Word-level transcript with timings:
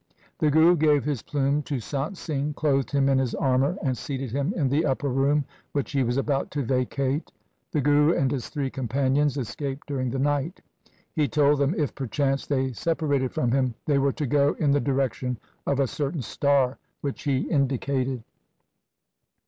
The 0.39 0.49
Guru 0.49 0.75
gave 0.77 1.03
his 1.03 1.21
plume 1.21 1.61
to 1.61 1.79
Sant 1.79 2.17
Singh, 2.17 2.55
clothed 2.55 2.89
him 2.89 3.07
in 3.07 3.19
his 3.19 3.35
armour, 3.35 3.77
and 3.83 3.95
seated 3.95 4.31
him 4.31 4.51
in 4.55 4.67
the 4.67 4.83
upper 4.83 5.09
room 5.09 5.45
which 5.73 5.91
he 5.91 6.01
was 6.03 6.17
about 6.17 6.49
to 6.57 6.63
vacate. 6.63 7.31
The 7.71 7.81
Guru 7.81 8.15
and 8.17 8.31
his 8.31 8.49
three 8.49 8.71
companions 8.71 9.37
escaped 9.37 9.85
during 9.85 10.09
the 10.09 10.17
night. 10.17 10.59
He 11.13 11.27
told 11.27 11.59
them, 11.59 11.75
if 11.77 11.93
perchance 11.93 12.47
they 12.47 12.73
separated 12.73 13.31
from 13.31 13.51
him, 13.51 13.75
they 13.85 13.99
were 13.99 14.13
to 14.13 14.25
go 14.25 14.53
in 14.53 14.71
the 14.71 14.79
direction 14.79 15.37
of 15.67 15.79
a 15.79 15.85
certain 15.85 16.23
star 16.23 16.79
which 17.01 17.21
he 17.21 17.41
indicated. 17.41 18.23